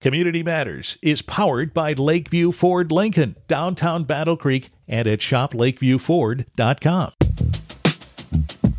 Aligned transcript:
Community 0.00 0.42
Matters 0.42 0.96
is 1.02 1.20
powered 1.20 1.74
by 1.74 1.92
Lakeview 1.92 2.52
Ford 2.52 2.90
Lincoln, 2.90 3.36
downtown 3.46 4.04
Battle 4.04 4.34
Creek, 4.34 4.70
and 4.88 5.06
at 5.06 5.18
shoplakeviewford.com. 5.18 7.12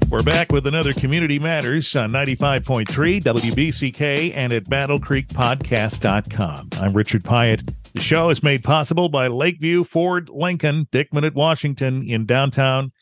We're 0.09 0.23
back 0.23 0.51
with 0.51 0.65
another 0.65 0.93
Community 0.93 1.37
Matters 1.37 1.95
on 1.95 2.09
95.3 2.09 3.21
WBCK 3.21 4.35
and 4.35 4.51
at 4.51 4.63
battlecreekpodcast.com. 4.63 6.69
I'm 6.81 6.93
Richard 6.93 7.23
Piet. 7.23 7.71
The 7.93 8.01
show 8.01 8.31
is 8.31 8.41
made 8.41 8.63
possible 8.63 9.07
by 9.07 9.27
Lakeview 9.27 9.83
Ford 9.83 10.27
Lincoln, 10.27 10.87
Dickman 10.91 11.23
at 11.23 11.35
Washington, 11.35 12.01
in 12.01 12.25
downtown 12.25 12.93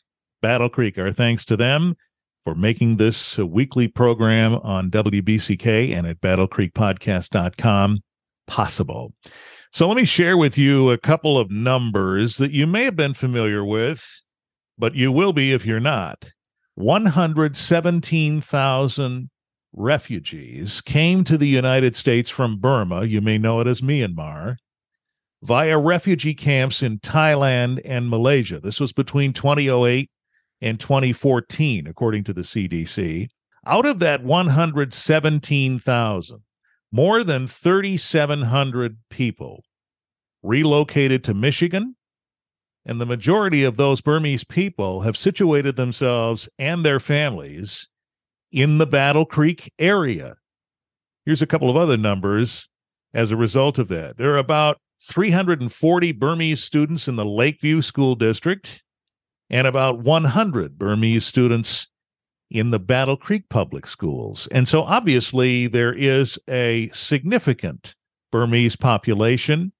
Battle 0.42 0.68
Creek. 0.68 0.98
Our 0.98 1.10
thanks 1.10 1.46
to 1.46 1.56
them 1.56 1.96
for 2.44 2.54
making 2.54 2.98
this 2.98 3.38
a 3.38 3.46
weekly 3.46 3.88
program 3.88 4.56
on 4.56 4.90
WBCK 4.90 5.96
and 5.96 6.06
at 6.06 6.20
battlecreekpodcast.com 6.20 8.02
possible. 8.50 9.14
So 9.72 9.86
let 9.86 9.96
me 9.96 10.04
share 10.04 10.36
with 10.36 10.58
you 10.58 10.90
a 10.90 10.98
couple 10.98 11.38
of 11.38 11.48
numbers 11.50 12.38
that 12.38 12.50
you 12.50 12.66
may 12.66 12.82
have 12.84 12.96
been 12.96 13.14
familiar 13.14 13.64
with, 13.64 14.04
but 14.76 14.96
you 14.96 15.12
will 15.12 15.32
be 15.32 15.52
if 15.52 15.64
you're 15.64 15.78
not. 15.78 16.32
117,000 16.74 19.30
refugees 19.72 20.80
came 20.80 21.22
to 21.22 21.38
the 21.38 21.46
United 21.46 21.94
States 21.94 22.28
from 22.28 22.58
Burma, 22.58 23.04
you 23.04 23.20
may 23.20 23.38
know 23.38 23.60
it 23.60 23.68
as 23.68 23.80
Myanmar, 23.80 24.56
via 25.42 25.78
refugee 25.78 26.34
camps 26.34 26.82
in 26.82 26.98
Thailand 26.98 27.80
and 27.84 28.10
Malaysia. 28.10 28.58
This 28.58 28.80
was 28.80 28.92
between 28.92 29.32
2008 29.32 30.10
and 30.60 30.80
2014, 30.80 31.86
according 31.86 32.24
to 32.24 32.32
the 32.32 32.42
CDC. 32.42 33.28
Out 33.66 33.86
of 33.86 34.00
that 34.00 34.24
117,000, 34.24 36.42
more 36.92 37.22
than 37.22 37.46
3,700 37.46 38.98
people 39.10 39.64
relocated 40.42 41.22
to 41.24 41.34
Michigan, 41.34 41.96
and 42.84 43.00
the 43.00 43.06
majority 43.06 43.62
of 43.62 43.76
those 43.76 44.00
Burmese 44.00 44.44
people 44.44 45.02
have 45.02 45.16
situated 45.16 45.76
themselves 45.76 46.48
and 46.58 46.84
their 46.84 46.98
families 46.98 47.88
in 48.50 48.78
the 48.78 48.86
Battle 48.86 49.24
Creek 49.24 49.72
area. 49.78 50.36
Here's 51.24 51.42
a 51.42 51.46
couple 51.46 51.70
of 51.70 51.76
other 51.76 51.96
numbers 51.96 52.68
as 53.12 53.30
a 53.30 53.36
result 53.36 53.78
of 53.78 53.88
that. 53.88 54.16
There 54.16 54.32
are 54.32 54.38
about 54.38 54.78
340 55.02 56.12
Burmese 56.12 56.62
students 56.62 57.06
in 57.06 57.16
the 57.16 57.24
Lakeview 57.24 57.82
School 57.82 58.14
District 58.14 58.82
and 59.48 59.66
about 59.66 59.98
100 59.98 60.78
Burmese 60.78 61.26
students 61.26 61.88
in 62.50 62.70
the 62.70 62.78
Battle 62.78 63.16
Creek 63.16 63.48
Public 63.48 63.86
Schools. 63.86 64.48
And 64.50 64.66
so 64.66 64.82
obviously 64.82 65.66
there 65.66 65.92
is 65.92 66.38
a 66.48 66.90
significant 66.92 67.94
Burmese 68.32 68.76
population 68.76 69.72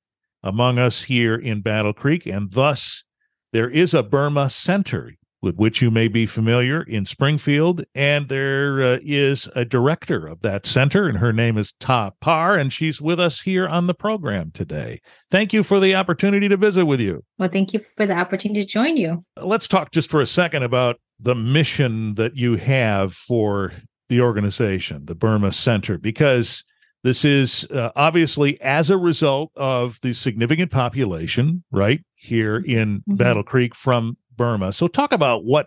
among 0.43 0.79
us 0.79 1.03
here 1.03 1.35
in 1.35 1.61
Battle 1.61 1.93
Creek, 1.93 2.27
and 2.27 2.51
thus 2.53 3.05
there 3.53 3.69
is 3.69 3.95
a 3.95 4.03
Burma 4.03 4.49
Center 4.49 5.13
with 5.43 5.57
which 5.57 5.81
you 5.81 5.91
may 5.91 6.09
be 6.09 6.27
familiar 6.27 6.83
in 6.83 7.05
Springfield. 7.05 7.85
And 7.95 8.29
there 8.29 8.83
uh, 8.83 8.99
is 9.03 9.49
a 9.55 9.65
director 9.65 10.27
of 10.27 10.41
that 10.41 10.67
center, 10.67 11.09
and 11.09 11.19
her 11.19 11.33
name 11.33 11.57
is 11.57 11.73
Tha 11.81 12.13
Par, 12.21 12.59
and 12.59 12.73
she's 12.73 13.01
with 13.01 13.19
us 13.19 13.41
here 13.41 13.67
on 13.67 13.87
the 13.87 13.95
program 13.95 14.51
today. 14.53 15.01
Thank 15.31 15.53
you 15.53 15.63
for 15.63 15.81
the 15.81 15.95
opportunity 15.95 16.49
to 16.49 16.57
visit 16.57 16.85
with 16.85 17.01
you. 17.01 17.25
Well, 17.39 17.49
thank 17.49 17.73
you 17.73 17.81
for 17.97 18.07
the 18.07 18.15
opportunity 18.15 18.63
to 18.63 18.67
join 18.67 18.97
you. 18.97 19.23
Let's 19.37 19.69
talk 19.69 19.93
just 19.93 20.11
for 20.11 20.21
a 20.21 20.27
second 20.27 20.63
about 20.63 21.01
the 21.21 21.35
mission 21.35 22.15
that 22.15 22.37
you 22.37 22.57
have 22.57 23.15
for 23.15 23.73
the 24.09 24.21
organization, 24.21 25.05
the 25.07 25.15
Burma 25.15 25.53
Center, 25.53 25.99
because 25.99 26.65
this 27.03 27.25
is 27.25 27.65
uh, 27.67 27.91
obviously 27.97 28.61
as 28.61 28.91
a 28.91 28.99
result 28.99 29.53
of 29.57 29.99
the 30.03 30.13
significant 30.13 30.71
population, 30.71 31.65
right, 31.71 32.01
here 32.15 32.57
in 32.57 32.99
mm-hmm. 32.99 33.15
Battle 33.15 33.43
Creek 33.43 33.75
from 33.75 34.17
Burma. 34.37 34.73
So, 34.73 34.89
talk 34.89 35.13
about 35.13 35.45
what 35.45 35.67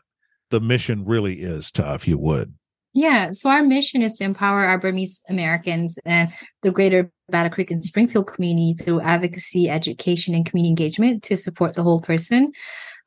the 0.50 0.60
mission 0.60 1.06
really 1.06 1.42
is, 1.42 1.72
Tha, 1.72 1.94
if 1.96 2.08
you 2.08 2.18
would. 2.18 2.54
Yeah, 2.96 3.30
so 3.32 3.50
our 3.50 3.64
mission 3.64 4.04
is 4.04 4.14
to 4.16 4.24
empower 4.24 4.66
our 4.66 4.78
Burmese 4.78 5.24
Americans 5.28 5.98
and 6.06 6.32
the 6.62 6.70
greater 6.70 7.12
Battle 7.30 7.52
Creek 7.52 7.72
and 7.72 7.84
Springfield 7.84 8.28
community 8.28 8.76
through 8.76 9.02
advocacy, 9.02 9.68
education, 9.68 10.36
and 10.36 10.46
community 10.46 10.70
engagement 10.70 11.24
to 11.24 11.36
support 11.36 11.74
the 11.74 11.82
whole 11.82 12.02
person. 12.02 12.52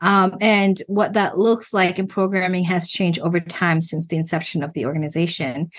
Um, 0.01 0.37
and 0.41 0.81
what 0.89 1.15
that 1.15 1.39
looks 1.39 1.73
like 1.73 1.99
in 1.99 2.07
programming 2.07 2.65
has 2.65 2.91
changed 2.91 3.19
over 3.21 3.41
time 3.41 3.81
since 3.81 4.09
the 4.09 4.17
inception 4.17 4.63
of 4.63 4.75
the 4.75 4.85
organization. 4.85 5.71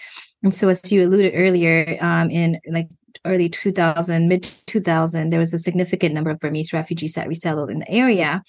And 0.43 0.53
so, 0.53 0.69
as 0.69 0.91
you 0.91 1.05
alluded 1.05 1.33
earlier, 1.35 1.97
um, 2.01 2.29
in 2.29 2.59
like 2.69 2.87
early 3.25 3.49
2000, 3.49 4.27
mid 4.27 4.43
2000, 4.65 5.29
there 5.29 5.39
was 5.39 5.53
a 5.53 5.59
significant 5.59 6.13
number 6.15 6.31
of 6.31 6.39
Burmese 6.39 6.73
refugees 6.73 7.13
that 7.13 7.27
resettled 7.27 7.69
in 7.69 7.79
the 7.79 7.91
area. 7.91 8.43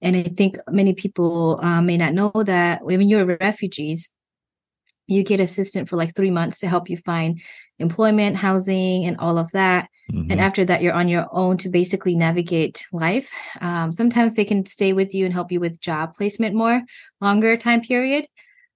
And 0.00 0.16
I 0.16 0.24
think 0.24 0.58
many 0.68 0.94
people 0.94 1.60
uh, 1.62 1.80
may 1.80 1.96
not 1.96 2.12
know 2.12 2.32
that 2.44 2.84
when 2.84 3.08
you're 3.08 3.36
refugees, 3.40 4.12
you 5.06 5.22
get 5.22 5.40
assistance 5.40 5.88
for 5.88 5.96
like 5.96 6.14
three 6.14 6.30
months 6.30 6.60
to 6.60 6.68
help 6.68 6.88
you 6.88 6.96
find 6.96 7.40
employment, 7.78 8.36
housing, 8.36 9.04
and 9.04 9.16
all 9.18 9.38
of 9.38 9.50
that. 9.52 9.88
Mm-hmm. 10.10 10.30
And 10.30 10.40
after 10.40 10.64
that, 10.64 10.82
you're 10.82 10.92
on 10.92 11.08
your 11.08 11.26
own 11.32 11.56
to 11.58 11.68
basically 11.68 12.14
navigate 12.14 12.86
life. 12.92 13.30
Um, 13.60 13.92
sometimes 13.92 14.34
they 14.34 14.44
can 14.44 14.64
stay 14.66 14.92
with 14.92 15.14
you 15.14 15.24
and 15.24 15.34
help 15.34 15.52
you 15.52 15.60
with 15.60 15.80
job 15.80 16.14
placement 16.14 16.54
more 16.54 16.82
longer 17.20 17.56
time 17.56 17.80
period. 17.80 18.26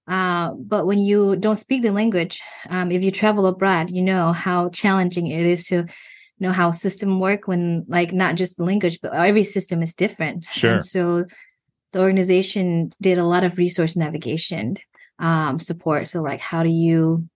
Uh, 0.08 0.52
but 0.52 0.86
when 0.86 0.98
you 0.98 1.36
don't 1.36 1.56
speak 1.56 1.82
the 1.82 1.90
language, 1.90 2.40
um, 2.68 2.92
if 2.92 3.02
you 3.02 3.10
travel 3.10 3.46
abroad, 3.46 3.90
you 3.90 4.02
know 4.02 4.32
how 4.32 4.68
challenging 4.68 5.26
it 5.26 5.44
is 5.44 5.66
to 5.66 5.86
know 6.38 6.52
how 6.52 6.70
system 6.70 7.18
work 7.18 7.48
when 7.48 7.84
like 7.88 8.12
not 8.12 8.34
just 8.34 8.56
the 8.56 8.64
language 8.64 9.00
but 9.00 9.14
every 9.14 9.44
system 9.44 9.82
is 9.82 9.94
different 9.94 10.46
sure 10.52 10.74
and 10.74 10.84
so 10.84 11.24
the 11.92 12.00
organization 12.00 12.90
did 13.00 13.18
a 13.18 13.24
lot 13.24 13.44
of 13.44 13.56
resource 13.56 13.96
navigation 13.96 14.76
um, 15.18 15.58
support 15.58 16.08
so 16.08 16.22
like 16.22 16.40
how 16.40 16.62
do 16.62 16.68
you 16.68 17.28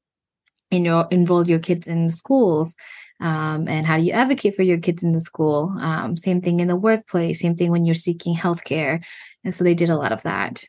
know 0.72 1.06
enroll 1.10 1.46
your 1.48 1.58
kids 1.58 1.86
in 1.86 2.06
the 2.06 2.12
schools 2.12 2.76
um, 3.20 3.68
and 3.68 3.86
how 3.86 3.96
do 3.96 4.02
you 4.02 4.12
advocate 4.12 4.54
for 4.54 4.62
your 4.62 4.78
kids 4.78 5.02
in 5.02 5.12
the 5.12 5.20
school 5.20 5.74
um, 5.80 6.16
same 6.16 6.40
thing 6.40 6.60
in 6.60 6.68
the 6.68 6.76
workplace 6.76 7.40
same 7.40 7.56
thing 7.56 7.70
when 7.70 7.84
you're 7.84 7.94
seeking 7.94 8.36
healthcare 8.36 9.02
and 9.44 9.54
so 9.54 9.64
they 9.64 9.74
did 9.74 9.90
a 9.90 9.96
lot 9.96 10.12
of 10.12 10.22
that 10.22 10.64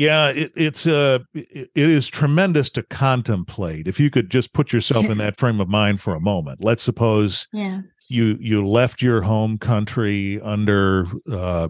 yeah, 0.00 0.28
it, 0.28 0.52
it's 0.56 0.86
uh, 0.86 1.18
it 1.34 1.68
is 1.74 2.08
tremendous 2.08 2.70
to 2.70 2.82
contemplate. 2.82 3.86
If 3.86 4.00
you 4.00 4.08
could 4.08 4.30
just 4.30 4.54
put 4.54 4.72
yourself 4.72 5.02
yes. 5.02 5.12
in 5.12 5.18
that 5.18 5.36
frame 5.36 5.60
of 5.60 5.68
mind 5.68 6.00
for 6.00 6.14
a 6.14 6.20
moment. 6.20 6.64
Let's 6.64 6.82
suppose 6.82 7.46
yeah. 7.52 7.82
you 8.08 8.38
you 8.40 8.66
left 8.66 9.02
your 9.02 9.20
home 9.20 9.58
country 9.58 10.40
under 10.40 11.06
uh, 11.30 11.68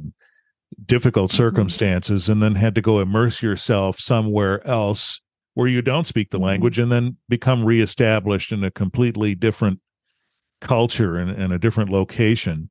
difficult 0.86 1.30
mm-hmm. 1.30 1.36
circumstances, 1.36 2.28
and 2.28 2.42
then 2.42 2.54
had 2.54 2.74
to 2.74 2.80
go 2.80 3.00
immerse 3.00 3.42
yourself 3.42 3.98
somewhere 3.98 4.66
else 4.66 5.20
where 5.54 5.68
you 5.68 5.82
don't 5.82 6.06
speak 6.06 6.30
the 6.30 6.38
mm-hmm. 6.38 6.46
language, 6.46 6.78
and 6.78 6.90
then 6.90 7.16
become 7.28 7.64
reestablished 7.64 8.52
in 8.52 8.64
a 8.64 8.70
completely 8.70 9.34
different 9.34 9.80
culture 10.60 11.16
and, 11.16 11.30
and 11.30 11.52
a 11.52 11.58
different 11.58 11.90
location. 11.90 12.70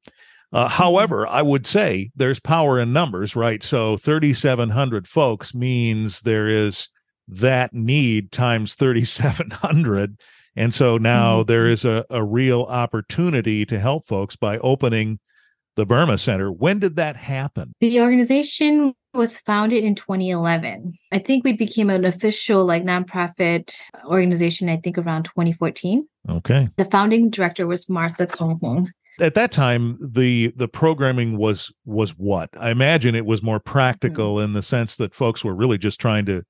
Uh, 0.51 0.65
mm-hmm. 0.65 0.73
however, 0.73 1.27
I 1.27 1.41
would 1.41 1.67
say 1.67 2.11
there's 2.15 2.39
power 2.39 2.79
in 2.79 2.93
numbers, 2.93 3.35
right? 3.35 3.63
So 3.63 3.97
3,700 3.97 5.07
folks 5.07 5.53
means 5.53 6.21
there 6.21 6.47
is 6.47 6.89
that 7.27 7.73
need 7.73 8.31
times 8.31 8.75
3,700. 8.75 10.17
And 10.55 10.73
so 10.73 10.97
now 10.97 11.39
mm-hmm. 11.39 11.47
there 11.47 11.67
is 11.67 11.85
a, 11.85 12.05
a 12.09 12.23
real 12.23 12.63
opportunity 12.63 13.65
to 13.65 13.79
help 13.79 14.07
folks 14.07 14.35
by 14.35 14.57
opening 14.59 15.19
the 15.75 15.85
Burma 15.85 16.17
Center. 16.17 16.51
When 16.51 16.79
did 16.79 16.95
that 16.97 17.15
happen? 17.15 17.73
The 17.79 18.01
organization 18.01 18.93
was 19.13 19.39
founded 19.39 19.83
in 19.83 19.95
2011. 19.95 20.93
I 21.11 21.19
think 21.19 21.43
we 21.43 21.53
became 21.53 21.89
an 21.89 22.05
official 22.05 22.65
like 22.65 22.83
nonprofit 22.83 23.75
organization, 24.05 24.69
I 24.69 24.77
think 24.77 24.97
around 24.97 25.23
2014. 25.23 26.07
Okay. 26.29 26.67
The 26.77 26.85
founding 26.85 27.29
director 27.29 27.65
was 27.65 27.89
Martha 27.89 28.27
Kong 28.27 28.91
at 29.19 29.33
that 29.33 29.51
time 29.51 29.97
the 29.99 30.53
the 30.55 30.67
programming 30.67 31.37
was 31.37 31.71
was 31.85 32.11
what 32.11 32.49
i 32.59 32.69
imagine 32.69 33.15
it 33.15 33.25
was 33.25 33.43
more 33.43 33.59
practical 33.59 34.35
mm-hmm. 34.35 34.45
in 34.45 34.53
the 34.53 34.61
sense 34.61 34.95
that 34.95 35.13
folks 35.13 35.43
were 35.43 35.53
really 35.53 35.77
just 35.77 35.99
trying 35.99 36.25
to 36.25 36.43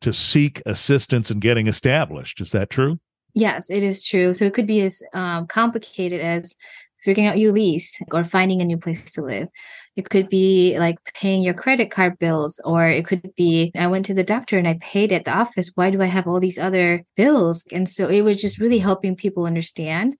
to 0.00 0.12
seek 0.12 0.62
assistance 0.66 1.30
in 1.30 1.40
getting 1.40 1.66
established 1.66 2.40
is 2.40 2.52
that 2.52 2.70
true 2.70 2.98
yes 3.34 3.70
it 3.70 3.82
is 3.82 4.04
true 4.04 4.32
so 4.32 4.44
it 4.44 4.54
could 4.54 4.66
be 4.66 4.80
as 4.80 5.02
um, 5.14 5.46
complicated 5.46 6.20
as 6.20 6.56
figuring 7.06 7.28
out 7.28 7.38
your 7.38 7.52
lease 7.52 8.02
or 8.10 8.24
finding 8.24 8.60
a 8.60 8.64
new 8.64 8.76
place 8.76 9.12
to 9.12 9.22
live. 9.22 9.48
It 9.94 10.10
could 10.10 10.28
be 10.28 10.76
like 10.78 10.98
paying 11.14 11.42
your 11.42 11.54
credit 11.54 11.90
card 11.90 12.18
bills 12.18 12.60
or 12.64 12.86
it 12.88 13.06
could 13.06 13.32
be 13.36 13.70
i 13.76 13.86
went 13.86 14.04
to 14.06 14.14
the 14.14 14.24
doctor 14.24 14.58
and 14.58 14.68
i 14.68 14.74
paid 14.82 15.12
at 15.12 15.24
the 15.24 15.30
office. 15.30 15.70
Why 15.76 15.90
do 15.90 16.02
i 16.02 16.06
have 16.06 16.26
all 16.26 16.40
these 16.40 16.58
other 16.58 17.04
bills? 17.16 17.64
And 17.72 17.88
so 17.88 18.08
it 18.08 18.22
was 18.22 18.42
just 18.42 18.58
really 18.58 18.78
helping 18.78 19.14
people 19.14 19.46
understand 19.46 20.16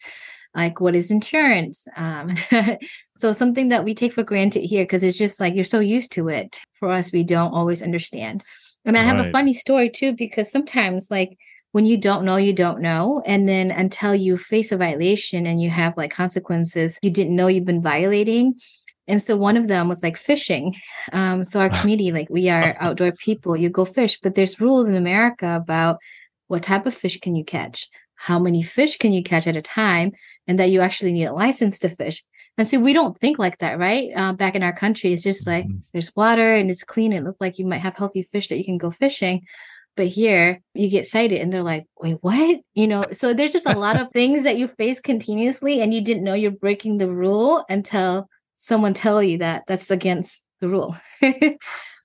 like 0.55 0.81
what 0.81 0.95
is 0.95 1.11
insurance? 1.11 1.87
Um, 1.97 2.31
so 3.19 3.33
something 3.33 3.69
that 3.69 3.85
we 3.85 3.93
take 3.93 4.15
for 4.15 4.23
granted 4.23 4.63
here 4.65 4.85
because 4.85 5.03
it's 5.03 5.19
just 5.19 5.41
like 5.41 5.55
you're 5.55 5.65
so 5.65 5.81
used 5.81 6.13
to 6.13 6.29
it. 6.29 6.61
For 6.75 6.89
us 6.91 7.13
we 7.13 7.25
don't 7.25 7.53
always 7.53 7.83
understand. 7.83 8.45
And 8.85 8.97
i 8.97 9.03
have 9.03 9.19
right. 9.19 9.27
a 9.27 9.33
funny 9.33 9.53
story 9.53 9.91
too 9.91 10.15
because 10.15 10.51
sometimes 10.51 11.11
like 11.11 11.37
when 11.77 11.85
you 11.85 11.99
don't 11.99 12.25
know, 12.25 12.37
you 12.37 12.55
don't 12.55 12.81
know. 12.81 13.23
And 13.27 13.47
then 13.47 13.71
until 13.71 14.15
you 14.15 14.39
face 14.39 14.73
a 14.73 14.79
violation 14.79 15.45
and 15.45 15.61
you 15.61 15.69
have 15.69 15.95
like 15.95 16.11
consequences 16.11 16.99
you 17.03 17.11
didn't 17.11 17.37
know 17.37 17.49
you've 17.49 17.67
been 17.67 17.83
violating. 17.83 18.55
And 19.07 19.21
so 19.21 19.37
one 19.37 19.59
of 19.59 19.69
them 19.69 19.87
was 19.87 20.03
like 20.03 20.17
fishing. 20.17 20.75
Um, 21.13 21.45
so 21.45 21.61
our 21.61 21.69
community, 21.81 22.13
like 22.13 22.31
we 22.31 22.49
are 22.49 22.75
outdoor 22.81 23.13
people, 23.13 23.59
you 23.59 23.69
go 23.69 23.85
fish, 23.85 24.19
but 24.23 24.37
there's 24.37 24.59
rules 24.59 24.89
in 24.89 24.97
America 24.97 25.55
about 25.55 25.99
what 26.47 26.63
type 26.63 26.87
of 26.87 26.95
fish 26.95 27.21
can 27.21 27.37
you 27.37 27.45
catch, 27.45 27.87
how 28.15 28.39
many 28.39 28.63
fish 28.63 28.97
can 28.97 29.13
you 29.13 29.23
catch 29.23 29.47
at 29.47 29.55
a 29.55 29.61
time, 29.61 30.13
and 30.47 30.59
that 30.59 30.71
you 30.71 30.81
actually 30.81 31.13
need 31.13 31.27
a 31.27 31.35
license 31.35 31.79
to 31.81 31.91
fish. 31.91 32.25
And 32.57 32.67
so 32.67 32.81
we 32.81 32.95
don't 32.95 33.21
think 33.21 33.39
like 33.39 33.59
that, 33.59 33.79
right? 33.79 34.09
Uh, 34.17 34.33
back 34.33 34.55
in 34.55 34.63
our 34.63 34.73
country, 34.73 35.13
it's 35.13 35.23
just 35.23 35.47
like 35.47 35.67
mm-hmm. 35.67 35.81
there's 35.93 36.17
water 36.17 36.55
and 36.55 36.71
it's 36.71 36.85
clean. 36.85 37.13
It 37.13 37.23
looked 37.23 37.43
like 37.43 37.59
you 37.59 37.67
might 37.67 37.83
have 37.83 37.99
healthy 37.99 38.23
fish 38.23 38.49
that 38.49 38.57
you 38.57 38.65
can 38.65 38.79
go 38.79 38.91
fishing. 38.91 39.43
But 39.97 40.09
here 40.09 40.61
you 40.75 40.91
get 40.91 41.07
cited 41.07 41.41
and 41.41 41.53
they're 41.53 41.63
like, 41.63 41.87
wait, 42.01 42.19
what? 42.21 42.61
You 42.75 42.87
know, 42.87 43.07
so 43.13 43.33
there's 43.33 43.53
just 43.53 43.69
a 43.69 43.79
lot 43.79 44.01
of 44.01 44.09
things 44.13 44.45
that 44.45 44.59
you 44.59 44.69
face 44.69 45.01
continuously 45.01 45.81
and 45.81 45.93
you 45.95 46.03
didn't 46.03 46.25
know 46.25 46.35
you're 46.35 46.51
breaking 46.51 46.99
the 46.99 47.11
rule 47.11 47.65
until 47.69 48.29
someone 48.57 48.95
tell 48.95 49.23
you 49.23 49.39
that 49.39 49.65
that's 49.67 49.91
against 49.91 50.43
the 50.61 50.69
rule. 50.69 50.97
yeah. 51.23 51.55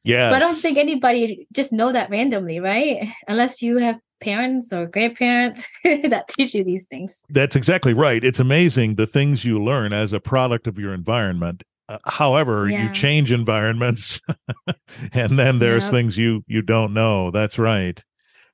But 0.03 0.35
I 0.35 0.39
don't 0.39 0.57
think 0.57 0.77
anybody 0.77 1.47
just 1.53 1.71
know 1.71 1.91
that 1.91 2.09
randomly, 2.09 2.59
right? 2.59 3.13
Unless 3.27 3.61
you 3.61 3.77
have 3.77 3.99
parents 4.21 4.71
or 4.71 4.85
grandparents 4.85 5.67
that 5.83 6.29
teach 6.29 6.53
you 6.53 6.63
these 6.63 6.85
things. 6.85 7.21
That's 7.29 7.55
exactly 7.55 7.93
right. 7.93 8.23
It's 8.23 8.39
amazing 8.39 8.95
the 8.95 9.07
things 9.07 9.43
you 9.43 9.61
learn 9.61 9.91
as 9.91 10.13
a 10.13 10.19
product 10.19 10.67
of 10.67 10.79
your 10.79 10.93
environment 10.93 11.63
uh, 11.91 11.97
however, 12.05 12.69
yeah. 12.69 12.83
you 12.83 12.93
change 12.93 13.31
environments, 13.31 14.21
and 15.13 15.37
then 15.37 15.59
there's 15.59 15.83
yep. 15.83 15.91
things 15.91 16.17
you 16.17 16.43
you 16.47 16.61
don't 16.61 16.93
know. 16.93 17.31
That's 17.31 17.59
right. 17.59 18.03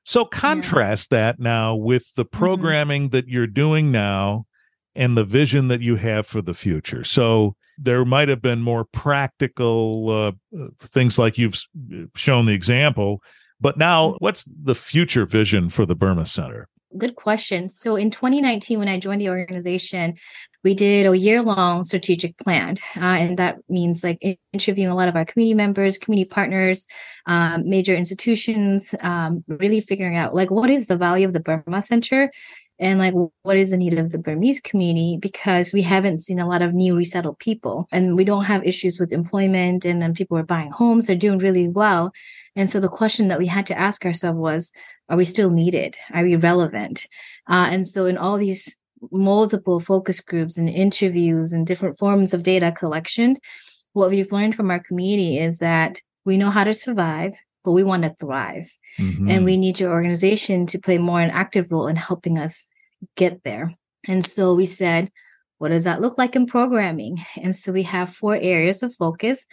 So 0.04 0.24
contrast 0.24 1.12
yeah. 1.12 1.18
that 1.18 1.40
now 1.40 1.76
with 1.76 2.14
the 2.16 2.24
mm-hmm. 2.24 2.38
programming 2.38 3.04
mm-hmm. 3.04 3.12
that 3.12 3.28
you're 3.28 3.48
doing 3.48 3.92
now 3.92 4.46
and 4.96 5.18
the 5.18 5.26
vision 5.26 5.68
that 5.68 5.82
you 5.82 5.96
have 5.96 6.26
for 6.26 6.42
the 6.42 6.54
future. 6.54 7.04
So 7.04 7.56
there 7.78 8.06
might 8.06 8.30
have 8.30 8.42
been 8.42 8.62
more 8.62 8.86
practical 8.86 10.10
uh, 10.10 10.58
uh 10.58 10.70
things 10.82 11.20
like 11.20 11.38
you've 11.38 11.62
shown 12.16 12.46
the 12.46 12.54
example, 12.54 13.22
but 13.60 13.78
now 13.78 14.10
mm-hmm. 14.10 14.18
what's 14.20 14.46
the 14.48 14.76
future 14.76 15.26
vision 15.26 15.70
for 15.70 15.86
the 15.86 15.96
Burma 15.96 16.26
Center? 16.26 16.68
Good 16.96 17.16
question. 17.16 17.70
So 17.70 17.96
in 17.96 18.12
2019, 18.12 18.80
when 18.80 18.88
I 18.88 19.00
joined 19.00 19.20
the 19.20 19.30
organization, 19.30 20.16
we 20.64 20.74
did 20.74 21.06
a 21.06 21.18
year 21.18 21.42
long 21.42 21.84
strategic 21.84 22.38
plan. 22.38 22.78
Uh, 22.96 23.00
and 23.02 23.40
that 23.40 23.58
means 23.70 24.04
like 24.04 24.40
interviewing 24.54 24.90
a 24.90 24.96
lot 24.96 25.08
of 25.08 25.16
our 25.16 25.26
community 25.26 25.54
members, 25.54 25.98
community 25.98 26.28
partners, 26.30 26.88
um, 27.26 27.70
major 27.70 27.96
institutions, 27.96 28.96
um, 29.02 29.44
really 29.48 29.82
figuring 29.82 30.16
out 30.16 30.34
like 30.34 30.50
what 30.50 30.70
is 30.70 30.88
the 30.88 30.98
value 30.98 31.28
of 31.28 31.34
the 31.34 31.40
Burma 31.40 31.82
Center 31.82 32.32
and 32.80 33.00
like 33.00 33.14
what 33.42 33.58
is 33.58 33.72
the 33.72 33.78
need 33.78 33.98
of 33.98 34.12
the 34.12 34.18
Burmese 34.18 34.60
community 34.60 35.18
because 35.20 35.74
we 35.74 35.82
haven't 35.82 36.22
seen 36.22 36.40
a 36.40 36.48
lot 36.48 36.62
of 36.62 36.74
new 36.74 36.96
resettled 36.96 37.40
people 37.40 37.88
and 37.92 38.16
we 38.16 38.24
don't 38.24 38.46
have 38.46 38.64
issues 38.66 39.00
with 39.00 39.12
employment 39.12 39.84
and 39.84 40.02
then 40.02 40.14
people 40.14 40.38
are 40.38 40.44
buying 40.44 40.72
homes, 40.72 41.08
they're 41.08 41.16
doing 41.16 41.40
really 41.40 41.68
well. 41.68 42.12
And 42.56 42.70
so 42.70 42.80
the 42.80 42.90
question 42.90 43.28
that 43.30 43.40
we 43.40 43.48
had 43.48 43.66
to 43.68 43.78
ask 43.78 44.06
ourselves 44.06 44.38
was, 44.38 44.74
are 45.10 45.18
we 45.18 45.26
still 45.26 45.50
needed? 45.50 45.98
Are 46.14 46.24
we 46.24 46.36
relevant? 46.36 47.08
Uh, 47.50 47.68
and 47.72 47.88
so 47.88 48.06
in 48.06 48.18
all 48.18 48.38
these 48.38 48.78
multiple 49.12 49.80
focus 49.80 50.20
groups 50.20 50.58
and 50.58 50.70
interviews 50.70 51.54
and 51.54 51.66
different 51.66 51.98
forms 51.98 52.34
of 52.34 52.44
data 52.44 52.72
collection, 52.72 53.38
what 53.94 54.10
we've 54.10 54.32
learned 54.32 54.56
from 54.56 54.70
our 54.70 54.80
community 54.80 55.40
is 55.40 55.60
that 55.60 56.00
we 56.26 56.38
know 56.38 56.50
how 56.50 56.64
to 56.64 56.74
survive, 56.74 57.34
but 57.64 57.72
we 57.72 57.84
want 57.84 58.04
to 58.04 58.16
thrive. 58.20 58.70
Mm-hmm. 59.00 59.30
And 59.30 59.46
we 59.46 59.58
need 59.58 59.80
your 59.80 59.92
organization 59.92 60.66
to 60.68 60.80
play 60.80 60.98
more 60.98 61.22
an 61.22 61.30
active 61.32 61.72
role 61.72 61.88
in 61.88 61.96
helping 61.96 62.38
us 62.38 62.68
get 63.16 63.44
there. 63.44 63.74
And 64.08 64.26
so 64.26 64.56
we 64.56 64.66
said, 64.66 65.12
what 65.58 65.70
does 65.70 65.86
that 65.86 66.02
look 66.02 66.18
like 66.18 66.36
in 66.36 66.46
programming? 66.46 67.20
And 67.42 67.56
so 67.56 67.72
we 67.72 67.84
have 67.84 68.14
four 68.14 68.36
areas 68.36 68.84
of 68.84 68.94
focus. 68.96 69.48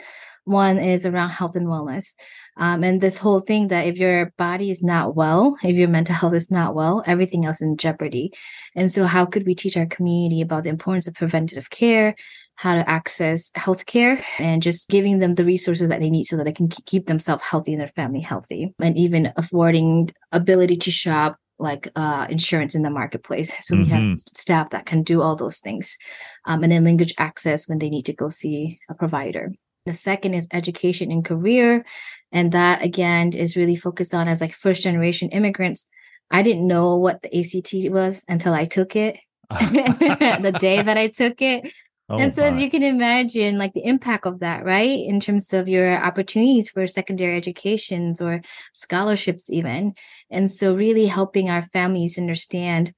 One 0.44 0.78
is 0.78 1.06
around 1.06 1.30
health 1.30 1.56
and 1.56 1.66
wellness. 1.66 2.14
Um, 2.56 2.84
and 2.84 3.00
this 3.00 3.18
whole 3.18 3.40
thing 3.40 3.68
that 3.68 3.86
if 3.86 3.98
your 3.98 4.32
body 4.36 4.70
is 4.70 4.82
not 4.82 5.16
well, 5.16 5.56
if 5.62 5.74
your 5.74 5.88
mental 5.88 6.14
health 6.14 6.34
is 6.34 6.50
not 6.50 6.74
well, 6.74 7.02
everything 7.06 7.44
else 7.44 7.60
in 7.60 7.76
jeopardy. 7.76 8.32
And 8.76 8.90
so, 8.90 9.06
how 9.06 9.26
could 9.26 9.46
we 9.46 9.54
teach 9.54 9.76
our 9.76 9.86
community 9.86 10.40
about 10.40 10.64
the 10.64 10.70
importance 10.70 11.06
of 11.06 11.14
preventative 11.14 11.70
care, 11.70 12.14
how 12.56 12.76
to 12.76 12.88
access 12.88 13.50
healthcare, 13.52 14.22
and 14.38 14.62
just 14.62 14.88
giving 14.88 15.18
them 15.18 15.34
the 15.34 15.44
resources 15.44 15.88
that 15.88 16.00
they 16.00 16.10
need 16.10 16.24
so 16.24 16.36
that 16.36 16.44
they 16.44 16.52
can 16.52 16.68
keep 16.68 17.06
themselves 17.06 17.42
healthy 17.42 17.72
and 17.72 17.80
their 17.80 17.88
family 17.88 18.20
healthy, 18.20 18.74
and 18.78 18.96
even 18.96 19.32
affording 19.36 20.10
ability 20.32 20.76
to 20.76 20.90
shop 20.90 21.38
like 21.58 21.88
uh, 21.94 22.26
insurance 22.28 22.74
in 22.74 22.82
the 22.82 22.90
marketplace. 22.90 23.52
So 23.62 23.74
mm-hmm. 23.74 23.82
we 23.82 23.88
have 23.90 24.00
mm-hmm. 24.00 24.18
staff 24.36 24.70
that 24.70 24.86
can 24.86 25.02
do 25.02 25.22
all 25.22 25.36
those 25.36 25.58
things. 25.58 25.96
Um, 26.44 26.62
and 26.62 26.70
then 26.70 26.84
language 26.84 27.14
access 27.18 27.68
when 27.68 27.78
they 27.78 27.88
need 27.88 28.06
to 28.06 28.12
go 28.12 28.28
see 28.28 28.78
a 28.90 28.94
provider. 28.94 29.52
The 29.86 29.92
second 29.92 30.34
is 30.34 30.48
education 30.52 31.10
and 31.10 31.24
career. 31.24 31.84
And 32.32 32.52
that 32.52 32.82
again 32.82 33.32
is 33.32 33.56
really 33.56 33.76
focused 33.76 34.14
on 34.14 34.28
as 34.28 34.40
like 34.40 34.54
first 34.54 34.82
generation 34.82 35.28
immigrants. 35.30 35.88
I 36.30 36.42
didn't 36.42 36.66
know 36.66 36.96
what 36.96 37.22
the 37.22 37.38
ACT 37.38 37.92
was 37.92 38.24
until 38.28 38.54
I 38.54 38.64
took 38.64 38.96
it. 38.96 39.18
the 39.50 40.56
day 40.58 40.82
that 40.82 40.96
I 40.96 41.08
took 41.08 41.40
it. 41.42 41.70
Oh 42.08 42.18
and 42.18 42.34
so, 42.34 42.42
my. 42.42 42.48
as 42.48 42.60
you 42.60 42.70
can 42.70 42.82
imagine, 42.82 43.56
like 43.56 43.72
the 43.72 43.84
impact 43.84 44.26
of 44.26 44.40
that, 44.40 44.64
right? 44.64 44.98
In 44.98 45.20
terms 45.20 45.52
of 45.54 45.68
your 45.68 45.96
opportunities 45.96 46.68
for 46.68 46.86
secondary 46.86 47.36
educations 47.36 48.20
or 48.20 48.42
scholarships, 48.74 49.50
even. 49.50 49.94
And 50.30 50.50
so, 50.50 50.74
really 50.74 51.06
helping 51.06 51.48
our 51.48 51.62
families 51.62 52.18
understand 52.18 52.92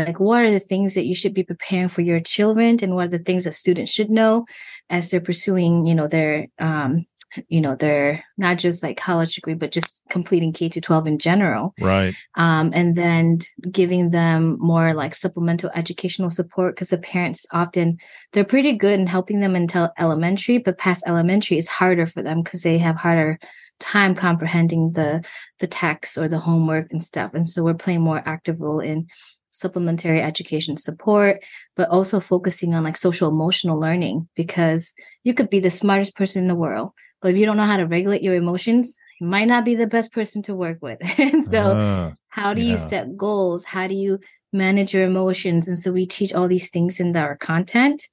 like 0.00 0.20
what 0.20 0.44
are 0.44 0.50
the 0.50 0.60
things 0.60 0.94
that 0.94 1.06
you 1.06 1.14
should 1.14 1.34
be 1.34 1.42
preparing 1.42 1.88
for 1.88 2.00
your 2.00 2.20
children 2.20 2.78
and 2.82 2.94
what 2.94 3.06
are 3.06 3.08
the 3.08 3.18
things 3.18 3.44
that 3.44 3.54
students 3.54 3.92
should 3.92 4.10
know 4.10 4.44
as 4.90 5.10
they're 5.10 5.20
pursuing 5.20 5.86
you 5.86 5.94
know 5.94 6.06
their 6.06 6.48
um 6.58 7.06
you 7.48 7.60
know 7.60 7.74
their 7.74 8.24
not 8.36 8.58
just 8.58 8.82
like 8.82 8.96
college 8.96 9.34
degree 9.34 9.54
but 9.54 9.72
just 9.72 10.00
completing 10.10 10.52
k 10.52 10.68
to 10.68 10.80
12 10.80 11.06
in 11.06 11.18
general. 11.18 11.72
Right. 11.80 12.14
Um 12.34 12.72
and 12.74 12.96
then 12.96 13.38
giving 13.70 14.10
them 14.10 14.56
more 14.58 14.92
like 14.94 15.14
supplemental 15.14 15.70
educational 15.74 16.30
support 16.30 16.74
because 16.74 16.90
the 16.90 16.98
parents 16.98 17.46
often 17.52 17.98
they're 18.32 18.44
pretty 18.44 18.72
good 18.72 19.00
in 19.00 19.06
helping 19.06 19.40
them 19.40 19.56
until 19.56 19.92
elementary 19.98 20.58
but 20.58 20.78
past 20.78 21.04
elementary 21.06 21.58
is 21.58 21.68
harder 21.68 22.06
for 22.06 22.22
them 22.22 22.42
because 22.42 22.62
they 22.62 22.78
have 22.78 22.96
harder 22.96 23.38
time 23.82 24.14
comprehending 24.14 24.92
the 24.92 25.24
the 25.58 25.66
text 25.66 26.16
or 26.16 26.28
the 26.28 26.38
homework 26.38 26.90
and 26.92 27.02
stuff. 27.02 27.34
And 27.34 27.46
so 27.46 27.62
we're 27.62 27.74
playing 27.74 28.00
more 28.00 28.22
active 28.24 28.60
role 28.60 28.80
in 28.80 29.08
supplementary 29.52 30.20
education 30.20 30.76
support, 30.76 31.44
but 31.76 31.88
also 31.90 32.18
focusing 32.18 32.74
on 32.74 32.82
like 32.82 32.96
social 32.96 33.28
emotional 33.28 33.78
learning 33.78 34.28
because 34.34 34.94
you 35.22 35.34
could 35.34 35.50
be 35.50 35.60
the 35.60 35.70
smartest 35.70 36.16
person 36.16 36.42
in 36.42 36.48
the 36.48 36.54
world, 36.54 36.92
but 37.20 37.32
if 37.32 37.38
you 37.38 37.46
don't 37.46 37.56
know 37.56 37.64
how 37.64 37.76
to 37.76 37.86
regulate 37.86 38.22
your 38.22 38.34
emotions, 38.34 38.96
you 39.20 39.26
might 39.26 39.46
not 39.46 39.64
be 39.64 39.76
the 39.76 39.86
best 39.86 40.12
person 40.12 40.42
to 40.42 40.54
work 40.54 40.78
with. 40.82 40.98
and 41.18 41.44
so, 41.54 41.76
uh, 41.76 42.12
how 42.28 42.52
do 42.52 42.60
yeah. 42.60 42.70
you 42.70 42.76
set 42.76 43.16
goals? 43.16 43.64
How 43.64 43.86
do 43.86 43.94
you 43.94 44.18
manage 44.52 44.92
your 44.92 45.04
emotions? 45.04 45.68
And 45.68 45.78
so, 45.78 45.92
we 45.92 46.06
teach 46.06 46.32
all 46.32 46.48
these 46.48 46.70
things 46.70 46.98
in 46.98 47.16
our 47.16 47.36
content. 47.36 48.08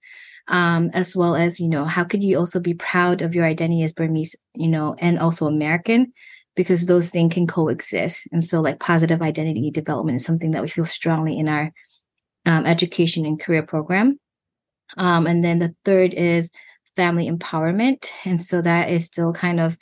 Um, 0.47 0.89
as 0.95 1.15
well 1.15 1.35
as 1.35 1.59
you 1.59 1.67
know 1.67 1.85
how 1.85 2.03
could 2.03 2.23
you 2.23 2.39
also 2.39 2.59
be 2.59 2.73
proud 2.73 3.21
of 3.21 3.35
your 3.35 3.45
identity 3.45 3.83
as 3.83 3.93
burmese 3.93 4.35
you 4.55 4.67
know 4.67 4.95
and 4.97 5.19
also 5.19 5.45
american 5.45 6.11
because 6.59 6.87
those 6.87 7.09
things 7.09 7.33
can 7.33 7.47
coexist. 7.47 8.27
And 8.33 8.43
so, 8.43 8.59
like 8.59 8.81
positive 8.81 9.21
identity 9.21 9.71
development 9.71 10.17
is 10.17 10.25
something 10.25 10.51
that 10.51 10.61
we 10.61 10.67
feel 10.67 10.83
strongly 10.83 11.39
in 11.39 11.47
our 11.47 11.71
um, 12.45 12.65
education 12.65 13.25
and 13.25 13.39
career 13.39 13.63
program. 13.63 14.19
Um, 14.97 15.25
and 15.25 15.41
then 15.41 15.59
the 15.59 15.73
third 15.85 16.13
is 16.13 16.51
family 16.97 17.31
empowerment. 17.31 18.09
And 18.25 18.41
so 18.41 18.61
that 18.61 18.89
is 18.89 19.05
still 19.05 19.31
kind 19.31 19.61
of 19.61 19.77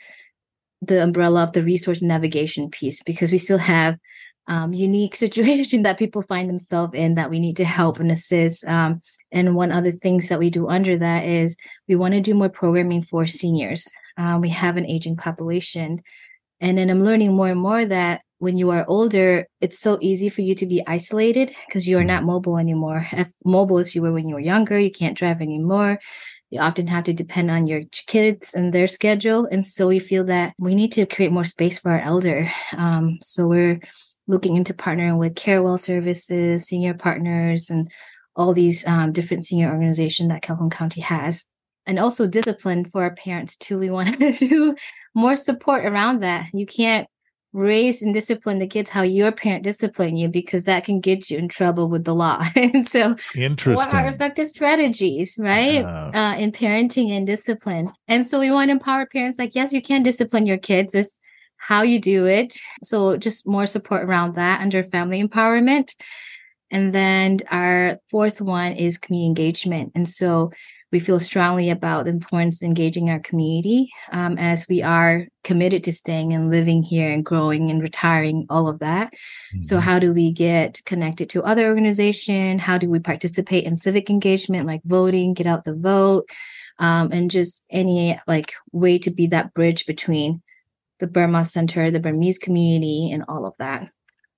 the 0.80 1.02
umbrella 1.02 1.42
of 1.42 1.52
the 1.52 1.64
resource 1.64 2.00
navigation 2.00 2.70
piece 2.70 3.02
because 3.02 3.32
we 3.32 3.38
still 3.38 3.58
have 3.58 3.96
um, 4.46 4.72
unique 4.72 5.16
situation 5.24 5.82
that 5.82 5.98
people 5.98 6.22
find 6.22 6.48
themselves 6.48 6.94
in 6.94 7.16
that 7.16 7.28
we 7.28 7.40
need 7.40 7.56
to 7.56 7.64
help 7.64 7.98
and 7.98 8.12
assist. 8.12 8.64
Um, 8.66 9.00
and 9.32 9.56
one 9.56 9.72
other 9.72 9.90
things 9.90 10.28
that 10.28 10.38
we 10.38 10.48
do 10.48 10.68
under 10.68 10.96
that 10.96 11.24
is 11.24 11.56
we 11.88 11.96
want 11.96 12.14
to 12.14 12.20
do 12.20 12.36
more 12.36 12.48
programming 12.48 13.02
for 13.02 13.26
seniors. 13.26 13.90
Uh, 14.16 14.38
we 14.40 14.50
have 14.50 14.76
an 14.76 14.86
aging 14.86 15.16
population 15.16 16.04
and 16.60 16.76
then 16.76 16.90
I'm 16.90 17.04
learning 17.04 17.34
more 17.34 17.48
and 17.48 17.60
more 17.60 17.84
that 17.84 18.22
when 18.38 18.56
you 18.56 18.70
are 18.70 18.84
older, 18.88 19.46
it's 19.60 19.80
so 19.80 19.98
easy 20.00 20.28
for 20.28 20.42
you 20.42 20.54
to 20.56 20.66
be 20.66 20.86
isolated 20.86 21.52
because 21.66 21.88
you 21.88 21.98
are 21.98 22.04
not 22.04 22.24
mobile 22.24 22.58
anymore. 22.58 23.06
As 23.12 23.34
mobile 23.44 23.78
as 23.78 23.94
you 23.94 24.02
were 24.02 24.12
when 24.12 24.28
you 24.28 24.34
were 24.34 24.40
younger, 24.40 24.78
you 24.78 24.90
can't 24.90 25.18
drive 25.18 25.40
anymore. 25.40 25.98
You 26.50 26.60
often 26.60 26.86
have 26.86 27.04
to 27.04 27.12
depend 27.12 27.50
on 27.50 27.66
your 27.66 27.82
kids 28.06 28.54
and 28.54 28.72
their 28.72 28.86
schedule. 28.86 29.46
And 29.50 29.66
so 29.66 29.88
we 29.88 29.98
feel 29.98 30.24
that 30.24 30.54
we 30.58 30.74
need 30.74 30.92
to 30.92 31.04
create 31.04 31.32
more 31.32 31.44
space 31.44 31.78
for 31.78 31.90
our 31.90 32.00
elder. 32.00 32.50
Um, 32.76 33.18
so 33.20 33.46
we're 33.46 33.80
looking 34.26 34.56
into 34.56 34.72
partnering 34.72 35.18
with 35.18 35.34
Carewell 35.34 35.78
Services, 35.78 36.66
senior 36.66 36.94
partners, 36.94 37.68
and 37.70 37.90
all 38.34 38.54
these 38.54 38.86
um, 38.86 39.12
different 39.12 39.44
senior 39.44 39.70
organizations 39.70 40.30
that 40.30 40.42
Calhoun 40.42 40.70
County 40.70 41.00
has. 41.02 41.44
And 41.88 41.98
also 41.98 42.28
discipline 42.28 42.90
for 42.92 43.02
our 43.02 43.14
parents 43.14 43.56
too. 43.56 43.78
We 43.78 43.90
want 43.90 44.20
to 44.20 44.32
do 44.48 44.76
more 45.14 45.34
support 45.34 45.84
around 45.84 46.20
that. 46.20 46.48
You 46.52 46.66
can't 46.66 47.08
raise 47.52 48.02
and 48.02 48.12
discipline 48.12 48.58
the 48.58 48.66
kids 48.66 48.90
how 48.90 49.02
your 49.02 49.32
parent 49.32 49.64
disciplined 49.64 50.18
you 50.18 50.28
because 50.28 50.64
that 50.64 50.84
can 50.84 51.00
get 51.00 51.30
you 51.30 51.38
in 51.38 51.48
trouble 51.48 51.88
with 51.88 52.04
the 52.04 52.14
law. 52.14 52.46
and 52.56 52.86
so. 52.86 53.16
What 53.76 53.94
are 53.94 54.08
effective 54.08 54.48
strategies, 54.48 55.36
right, 55.38 55.82
uh, 55.82 56.10
uh, 56.14 56.36
in 56.38 56.52
parenting 56.52 57.10
and 57.10 57.26
discipline? 57.26 57.90
And 58.06 58.26
so, 58.26 58.38
we 58.38 58.50
want 58.50 58.68
to 58.68 58.72
empower 58.72 59.06
parents 59.06 59.38
like, 59.38 59.54
yes, 59.54 59.72
you 59.72 59.82
can 59.82 60.02
discipline 60.02 60.46
your 60.46 60.58
kids. 60.58 60.94
It's 60.94 61.20
how 61.56 61.82
you 61.82 62.00
do 62.00 62.26
it. 62.26 62.58
So, 62.82 63.16
just 63.16 63.46
more 63.46 63.66
support 63.66 64.04
around 64.04 64.34
that 64.36 64.60
under 64.60 64.84
family 64.84 65.22
empowerment. 65.22 65.94
And 66.70 66.94
then 66.94 67.38
our 67.50 67.98
fourth 68.10 68.42
one 68.42 68.72
is 68.72 68.98
community 68.98 69.26
engagement. 69.26 69.92
And 69.94 70.06
so, 70.06 70.52
we 70.90 71.00
feel 71.00 71.20
strongly 71.20 71.68
about 71.68 72.04
the 72.04 72.10
importance 72.10 72.62
of 72.62 72.66
engaging 72.66 73.10
our 73.10 73.18
community 73.18 73.90
um, 74.12 74.38
as 74.38 74.66
we 74.68 74.82
are 74.82 75.26
committed 75.44 75.84
to 75.84 75.92
staying 75.92 76.32
and 76.32 76.50
living 76.50 76.82
here 76.82 77.10
and 77.10 77.24
growing 77.24 77.70
and 77.70 77.82
retiring 77.82 78.46
all 78.48 78.68
of 78.68 78.78
that. 78.78 79.08
Mm-hmm. 79.08 79.60
so 79.60 79.80
how 79.80 79.98
do 79.98 80.12
we 80.12 80.32
get 80.32 80.80
connected 80.86 81.28
to 81.30 81.42
other 81.42 81.66
organization? 81.66 82.58
How 82.58 82.78
do 82.78 82.88
we 82.88 83.00
participate 83.00 83.64
in 83.64 83.76
civic 83.76 84.08
engagement 84.08 84.66
like 84.66 84.82
voting 84.84 85.34
get 85.34 85.46
out 85.46 85.64
the 85.64 85.74
vote 85.74 86.28
um, 86.78 87.12
and 87.12 87.30
just 87.30 87.62
any 87.70 88.18
like 88.26 88.54
way 88.72 88.98
to 88.98 89.10
be 89.10 89.26
that 89.28 89.52
bridge 89.54 89.84
between 89.86 90.42
the 91.00 91.06
burma 91.06 91.44
center 91.44 91.90
the 91.90 92.00
burmese 92.00 92.38
community 92.38 93.10
and 93.12 93.24
all 93.28 93.44
of 93.44 93.54
that? 93.58 93.90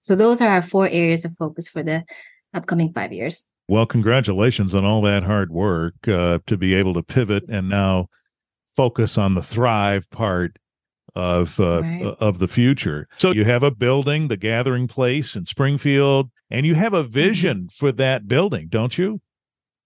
So 0.02 0.16
those 0.16 0.40
are 0.40 0.48
our 0.48 0.62
four 0.62 0.88
areas 0.88 1.24
of 1.24 1.36
focus 1.38 1.68
for 1.68 1.82
the 1.82 2.04
upcoming 2.52 2.92
five 2.92 3.12
years 3.12 3.46
well, 3.70 3.86
congratulations 3.86 4.74
on 4.74 4.84
all 4.84 5.00
that 5.02 5.22
hard 5.22 5.52
work 5.52 5.94
uh, 6.08 6.40
to 6.48 6.56
be 6.56 6.74
able 6.74 6.92
to 6.92 7.04
pivot 7.04 7.44
and 7.48 7.68
now 7.68 8.08
focus 8.74 9.16
on 9.16 9.34
the 9.34 9.44
thrive 9.44 10.10
part 10.10 10.56
of 11.14 11.60
uh, 11.60 11.80
right. 11.80 12.02
of 12.18 12.40
the 12.40 12.48
future. 12.48 13.06
So 13.16 13.30
you 13.30 13.44
have 13.44 13.62
a 13.62 13.70
building, 13.70 14.26
the 14.26 14.36
Gathering 14.36 14.88
Place 14.88 15.36
in 15.36 15.44
Springfield, 15.44 16.30
and 16.50 16.66
you 16.66 16.74
have 16.74 16.94
a 16.94 17.04
mm-hmm. 17.04 17.12
vision 17.12 17.68
for 17.72 17.92
that 17.92 18.26
building, 18.26 18.66
don't 18.68 18.98
you? 18.98 19.20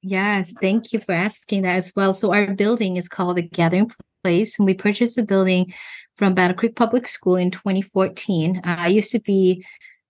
Yes, 0.00 0.54
thank 0.62 0.94
you 0.94 1.00
for 1.00 1.12
asking 1.12 1.62
that 1.62 1.76
as 1.76 1.92
well. 1.94 2.14
So 2.14 2.32
our 2.32 2.54
building 2.54 2.96
is 2.96 3.06
called 3.06 3.36
the 3.36 3.42
Gathering 3.42 3.90
Place, 4.22 4.58
and 4.58 4.64
we 4.64 4.72
purchased 4.72 5.16
the 5.16 5.24
building 5.24 5.74
from 6.14 6.32
Battle 6.32 6.56
Creek 6.56 6.74
Public 6.74 7.06
School 7.06 7.36
in 7.36 7.50
2014. 7.50 8.62
Uh, 8.64 8.76
I 8.78 8.88
used 8.88 9.12
to 9.12 9.20
be 9.20 9.62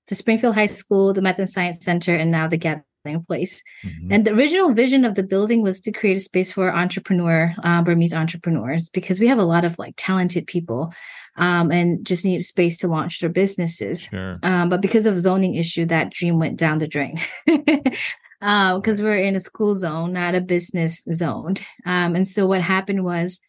the 0.06 0.14
Springfield 0.14 0.54
High 0.54 0.66
School, 0.66 1.12
the 1.12 1.22
Math 1.22 1.40
and 1.40 1.50
Science 1.50 1.84
Center, 1.84 2.14
and 2.14 2.30
now 2.30 2.46
the 2.46 2.56
Gathering 2.56 2.84
place. 3.04 3.62
Mm-hmm. 3.84 4.12
And 4.12 4.24
the 4.24 4.32
original 4.32 4.72
vision 4.72 5.04
of 5.04 5.14
the 5.14 5.22
building 5.22 5.62
was 5.62 5.80
to 5.82 5.92
create 5.92 6.16
a 6.16 6.20
space 6.20 6.52
for 6.52 6.74
entrepreneur, 6.74 7.54
uh, 7.62 7.82
Burmese 7.82 8.14
entrepreneurs, 8.14 8.90
because 8.90 9.20
we 9.20 9.28
have 9.28 9.38
a 9.38 9.44
lot 9.44 9.64
of 9.64 9.78
like 9.78 9.94
talented 9.96 10.46
people 10.46 10.92
um, 11.36 11.70
and 11.70 12.04
just 12.04 12.24
need 12.24 12.42
space 12.42 12.78
to 12.78 12.88
launch 12.88 13.20
their 13.20 13.30
businesses. 13.30 14.04
Sure. 14.04 14.36
Um, 14.42 14.68
but 14.68 14.80
because 14.80 15.06
of 15.06 15.20
zoning 15.20 15.54
issue, 15.54 15.84
that 15.86 16.10
dream 16.10 16.38
went 16.38 16.56
down 16.56 16.78
the 16.78 16.88
drain. 16.88 17.18
because 17.46 18.00
uh, 18.42 19.02
we're 19.02 19.18
in 19.18 19.36
a 19.36 19.40
school 19.40 19.74
zone, 19.74 20.12
not 20.12 20.34
a 20.34 20.40
business 20.40 21.02
zone. 21.12 21.54
Um, 21.84 22.14
and 22.14 22.26
so 22.26 22.46
what 22.46 22.60
happened 22.60 23.04
was 23.04 23.40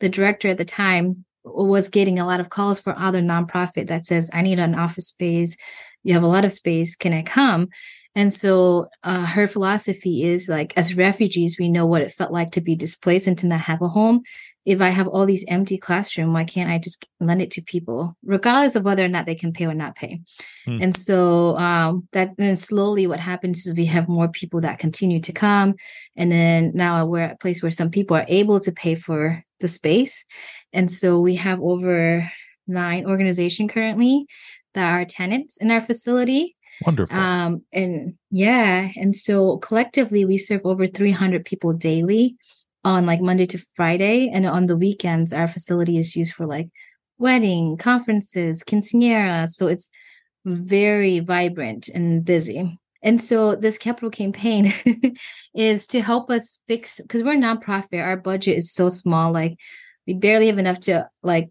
the 0.00 0.08
director 0.08 0.48
at 0.48 0.58
the 0.58 0.64
time 0.64 1.24
was 1.44 1.90
getting 1.90 2.18
a 2.18 2.26
lot 2.26 2.40
of 2.40 2.48
calls 2.48 2.80
for 2.80 2.98
other 2.98 3.20
nonprofit 3.20 3.88
that 3.88 4.06
says, 4.06 4.30
I 4.32 4.42
need 4.42 4.58
an 4.58 4.74
office 4.74 5.08
space. 5.08 5.56
You 6.02 6.14
have 6.14 6.22
a 6.22 6.28
lot 6.28 6.44
of 6.44 6.52
space. 6.52 6.96
Can 6.96 7.12
I 7.12 7.22
come? 7.22 7.68
And 8.14 8.32
so 8.32 8.88
uh, 9.02 9.26
her 9.26 9.46
philosophy 9.48 10.22
is 10.22 10.48
like, 10.48 10.72
as 10.76 10.96
refugees, 10.96 11.58
we 11.58 11.68
know 11.68 11.86
what 11.86 12.02
it 12.02 12.12
felt 12.12 12.32
like 12.32 12.52
to 12.52 12.60
be 12.60 12.76
displaced 12.76 13.26
and 13.26 13.36
to 13.38 13.46
not 13.46 13.62
have 13.62 13.82
a 13.82 13.88
home. 13.88 14.22
If 14.64 14.80
I 14.80 14.88
have 14.88 15.08
all 15.08 15.26
these 15.26 15.44
empty 15.46 15.76
classroom, 15.76 16.32
why 16.32 16.44
can't 16.44 16.70
I 16.70 16.78
just 16.78 17.06
lend 17.20 17.42
it 17.42 17.50
to 17.52 17.62
people, 17.62 18.16
regardless 18.24 18.76
of 18.76 18.84
whether 18.84 19.04
or 19.04 19.08
not 19.08 19.26
they 19.26 19.34
can 19.34 19.52
pay 19.52 19.66
or 19.66 19.74
not 19.74 19.94
pay? 19.94 20.20
Hmm. 20.64 20.78
And 20.80 20.96
so 20.96 21.56
um, 21.58 22.08
that 22.12 22.36
then 22.38 22.56
slowly, 22.56 23.06
what 23.06 23.20
happens 23.20 23.66
is 23.66 23.74
we 23.74 23.86
have 23.86 24.08
more 24.08 24.28
people 24.28 24.62
that 24.62 24.78
continue 24.78 25.20
to 25.20 25.32
come, 25.32 25.74
and 26.16 26.32
then 26.32 26.72
now 26.74 27.04
we're 27.04 27.20
at 27.20 27.34
a 27.34 27.38
place 27.38 27.62
where 27.62 27.70
some 27.70 27.90
people 27.90 28.16
are 28.16 28.24
able 28.26 28.58
to 28.60 28.72
pay 28.72 28.94
for 28.94 29.44
the 29.60 29.68
space, 29.68 30.24
and 30.72 30.90
so 30.90 31.20
we 31.20 31.34
have 31.34 31.60
over 31.60 32.30
nine 32.66 33.04
organization 33.04 33.68
currently 33.68 34.24
that 34.72 34.90
are 34.90 35.04
tenants 35.04 35.58
in 35.58 35.70
our 35.70 35.82
facility 35.82 36.53
Wonderful. 36.84 37.16
Um, 37.16 37.62
and 37.72 38.14
yeah, 38.30 38.90
and 38.96 39.14
so 39.14 39.58
collectively 39.58 40.24
we 40.24 40.36
serve 40.38 40.62
over 40.64 40.86
300 40.86 41.44
people 41.44 41.72
daily 41.72 42.36
on 42.84 43.06
like 43.06 43.20
Monday 43.20 43.46
to 43.46 43.64
Friday, 43.76 44.28
and 44.28 44.46
on 44.46 44.66
the 44.66 44.76
weekends 44.76 45.32
our 45.32 45.48
facility 45.48 45.98
is 45.98 46.14
used 46.14 46.34
for 46.34 46.46
like 46.46 46.68
wedding, 47.18 47.76
conferences, 47.76 48.62
quinceañeras. 48.62 49.50
So 49.50 49.66
it's 49.68 49.90
very 50.44 51.20
vibrant 51.20 51.88
and 51.88 52.24
busy. 52.24 52.78
And 53.02 53.20
so 53.20 53.54
this 53.54 53.78
capital 53.78 54.10
campaign 54.10 54.72
is 55.54 55.86
to 55.88 56.00
help 56.00 56.30
us 56.30 56.58
fix 56.66 57.00
because 57.00 57.22
we're 57.22 57.34
a 57.34 57.36
nonprofit. 57.36 58.02
Our 58.02 58.16
budget 58.16 58.58
is 58.58 58.72
so 58.72 58.88
small, 58.88 59.32
like 59.32 59.58
we 60.06 60.14
barely 60.14 60.46
have 60.48 60.58
enough 60.58 60.80
to 60.80 61.08
like 61.22 61.50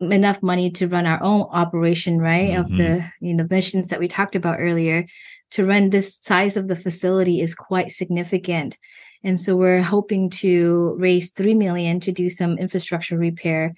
enough 0.00 0.42
money 0.42 0.70
to 0.70 0.88
run 0.88 1.06
our 1.06 1.22
own 1.22 1.42
operation, 1.50 2.18
right? 2.18 2.50
Mm-hmm. 2.50 2.72
Of 2.72 2.78
the 2.78 3.04
you 3.20 3.34
know 3.34 3.46
missions 3.48 3.88
that 3.88 4.00
we 4.00 4.08
talked 4.08 4.36
about 4.36 4.58
earlier. 4.58 5.06
To 5.52 5.66
run 5.66 5.90
this 5.90 6.16
size 6.16 6.56
of 6.56 6.68
the 6.68 6.76
facility 6.76 7.40
is 7.40 7.54
quite 7.54 7.90
significant. 7.90 8.78
And 9.24 9.38
so 9.40 9.54
we're 9.54 9.82
hoping 9.82 10.30
to 10.30 10.96
raise 10.98 11.30
3 11.30 11.54
million 11.54 12.00
to 12.00 12.12
do 12.12 12.28
some 12.28 12.58
infrastructure 12.58 13.18
repair. 13.18 13.74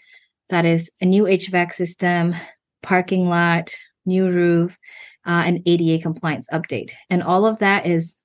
That 0.50 0.64
is 0.64 0.90
a 1.00 1.04
new 1.04 1.24
HVAC 1.24 1.72
system, 1.72 2.34
parking 2.82 3.28
lot, 3.28 3.74
new 4.06 4.30
roof, 4.30 4.78
uh, 5.26 5.42
and 5.46 5.62
ADA 5.66 6.02
compliance 6.02 6.48
update. 6.52 6.92
And 7.10 7.22
all 7.22 7.46
of 7.46 7.58
that 7.58 7.86
is 7.86 8.22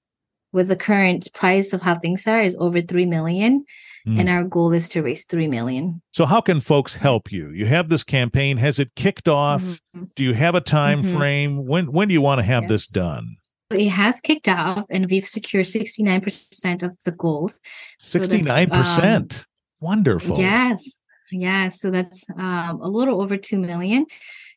with 0.51 0.67
the 0.67 0.75
current 0.75 1.27
price 1.33 1.73
of 1.73 1.81
how 1.81 1.97
things 1.99 2.27
are 2.27 2.41
is 2.41 2.57
over 2.59 2.81
3 2.81 3.05
million. 3.05 3.65
Mm. 4.07 4.19
And 4.19 4.29
our 4.29 4.43
goal 4.43 4.73
is 4.73 4.89
to 4.89 5.01
raise 5.01 5.25
3 5.25 5.47
million. 5.47 6.01
So 6.11 6.25
how 6.25 6.41
can 6.41 6.61
folks 6.61 6.95
help 6.95 7.31
you? 7.31 7.49
You 7.49 7.65
have 7.65 7.89
this 7.89 8.03
campaign. 8.03 8.57
Has 8.57 8.79
it 8.79 8.95
kicked 8.95 9.27
off? 9.27 9.61
Mm-hmm. 9.61 10.03
Do 10.15 10.23
you 10.23 10.33
have 10.33 10.55
a 10.55 10.61
time 10.61 11.03
mm-hmm. 11.03 11.17
frame? 11.17 11.67
When 11.67 11.91
when 11.91 12.07
do 12.07 12.13
you 12.13 12.21
want 12.21 12.39
to 12.39 12.43
have 12.43 12.63
yes. 12.63 12.69
this 12.69 12.87
done? 12.87 13.37
It 13.71 13.89
has 13.89 14.19
kicked 14.19 14.47
off 14.47 14.85
and 14.89 15.09
we've 15.09 15.27
secured 15.27 15.65
69% 15.65 16.83
of 16.83 16.95
the 17.05 17.11
goals. 17.11 17.59
69%. 18.01 18.95
So 18.95 19.03
um, 19.03 19.27
Wonderful. 19.79 20.37
Yes. 20.37 20.97
Yes. 21.31 21.79
So 21.79 21.91
that's 21.91 22.27
um, 22.37 22.81
a 22.81 22.87
little 22.87 23.21
over 23.21 23.37
2 23.37 23.59
million. 23.59 24.07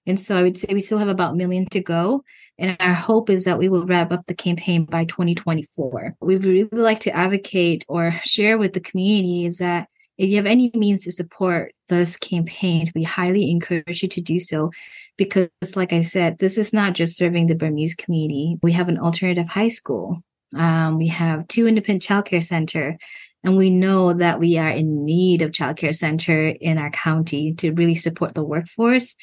And 0.06 0.18
so 0.18 0.36
I 0.36 0.42
would 0.42 0.58
say 0.58 0.72
we 0.74 0.80
still 0.80 0.98
have 0.98 1.08
about 1.08 1.34
a 1.34 1.36
million 1.36 1.66
to 1.70 1.80
go. 1.80 2.24
And 2.58 2.76
our 2.80 2.94
hope 2.94 3.30
is 3.30 3.44
that 3.44 3.58
we 3.58 3.68
will 3.68 3.86
wrap 3.86 4.12
up 4.12 4.26
the 4.26 4.34
campaign 4.34 4.84
by 4.84 5.04
2024. 5.04 6.16
We 6.20 6.36
would 6.36 6.44
really 6.44 6.68
like 6.72 7.00
to 7.00 7.14
advocate 7.14 7.84
or 7.88 8.10
share 8.24 8.58
with 8.58 8.72
the 8.72 8.80
community 8.80 9.46
is 9.46 9.58
that 9.58 9.88
if 10.18 10.28
you 10.28 10.36
have 10.36 10.46
any 10.46 10.70
means 10.74 11.04
to 11.04 11.12
support 11.12 11.72
this 11.88 12.16
campaign, 12.16 12.84
we 12.94 13.02
highly 13.02 13.50
encourage 13.50 14.02
you 14.02 14.08
to 14.08 14.20
do 14.20 14.38
so 14.38 14.70
because, 15.16 15.48
like 15.74 15.92
I 15.92 16.02
said, 16.02 16.38
this 16.38 16.58
is 16.58 16.72
not 16.72 16.94
just 16.94 17.16
serving 17.16 17.46
the 17.46 17.54
Burmese 17.54 17.94
community. 17.94 18.58
We 18.62 18.72
have 18.72 18.88
an 18.88 18.98
alternative 18.98 19.48
high 19.48 19.68
school. 19.68 20.22
Um, 20.54 20.98
we 20.98 21.08
have 21.08 21.48
two 21.48 21.66
independent 21.66 22.02
childcare 22.02 22.44
center, 22.44 22.98
and 23.44 23.56
we 23.56 23.70
know 23.70 24.12
that 24.12 24.38
we 24.38 24.58
are 24.58 24.70
in 24.70 25.04
need 25.04 25.42
of 25.42 25.50
childcare 25.50 25.94
center 25.94 26.48
in 26.48 26.78
our 26.78 26.90
county 26.90 27.54
to 27.54 27.72
really 27.72 27.94
support 27.94 28.34
the 28.34 28.44
workforce. 28.44 29.16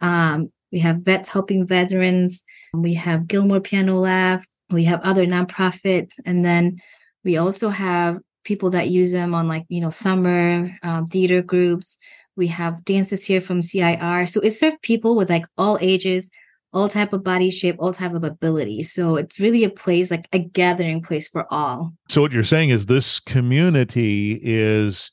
Um, 0.00 0.50
we 0.72 0.80
have 0.80 0.98
vets 0.98 1.28
helping 1.28 1.66
veterans. 1.66 2.44
We 2.74 2.94
have 2.94 3.26
Gilmore 3.26 3.60
Piano 3.60 3.98
Lab. 3.98 4.42
We 4.70 4.84
have 4.84 5.00
other 5.02 5.26
nonprofits. 5.26 6.14
And 6.24 6.44
then 6.44 6.80
we 7.24 7.36
also 7.36 7.68
have 7.70 8.18
people 8.44 8.70
that 8.70 8.88
use 8.88 9.12
them 9.12 9.34
on 9.34 9.48
like, 9.48 9.66
you 9.68 9.80
know, 9.80 9.90
summer 9.90 10.70
um, 10.82 11.06
theater 11.06 11.42
groups. 11.42 11.98
We 12.36 12.46
have 12.48 12.84
dances 12.84 13.24
here 13.24 13.40
from 13.40 13.62
CIR. 13.62 14.26
So 14.26 14.40
it 14.40 14.52
serves 14.52 14.76
people 14.82 15.16
with 15.16 15.28
like 15.28 15.44
all 15.58 15.78
ages, 15.80 16.30
all 16.72 16.88
type 16.88 17.12
of 17.12 17.24
body 17.24 17.50
shape, 17.50 17.76
all 17.78 17.92
type 17.92 18.14
of 18.14 18.24
ability. 18.24 18.82
So 18.82 19.16
it's 19.16 19.40
really 19.40 19.64
a 19.64 19.70
place 19.70 20.10
like 20.10 20.28
a 20.32 20.38
gathering 20.38 21.02
place 21.02 21.28
for 21.28 21.52
all. 21.52 21.92
So 22.08 22.20
what 22.20 22.32
you're 22.32 22.44
saying 22.44 22.70
is 22.70 22.86
this 22.86 23.18
community 23.18 24.38
is 24.42 25.10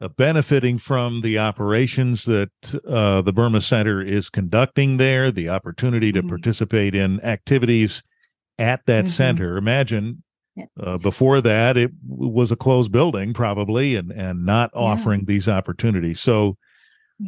uh, 0.00 0.08
benefiting 0.08 0.78
from 0.78 1.20
the 1.20 1.38
operations 1.38 2.24
that 2.24 2.50
uh, 2.86 3.22
the 3.22 3.32
Burma 3.32 3.60
Center 3.60 4.02
is 4.02 4.28
conducting 4.30 4.96
there, 4.96 5.30
the 5.30 5.48
opportunity 5.48 6.12
to 6.12 6.20
mm-hmm. 6.20 6.28
participate 6.28 6.94
in 6.94 7.20
activities 7.20 8.02
at 8.58 8.84
that 8.86 9.04
mm-hmm. 9.04 9.12
center. 9.12 9.56
Imagine 9.56 10.22
uh, 10.80 10.98
before 11.02 11.40
that, 11.40 11.76
it 11.76 11.92
was 12.06 12.50
a 12.50 12.56
closed 12.56 12.90
building, 12.90 13.32
probably, 13.32 13.94
and 13.94 14.10
and 14.10 14.44
not 14.44 14.70
yeah. 14.74 14.80
offering 14.80 15.24
these 15.26 15.48
opportunities. 15.48 16.20
So. 16.20 16.56